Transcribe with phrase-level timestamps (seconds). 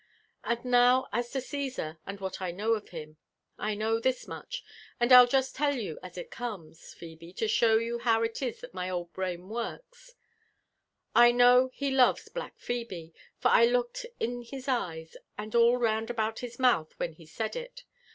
[0.45, 3.17] ^*And now as to Cssar, and what I know of him.
[3.59, 4.63] I know (hia much—
[4.99, 8.47] and Til juit tall you as it comes, Phebe, to show you how it i«
[8.47, 10.15] ihat my old brain wcnrks.
[11.13, 16.09] I know h» loves black Phebe, for I looked in his eyes and all round
[16.09, 17.83] about his mouth when he said it.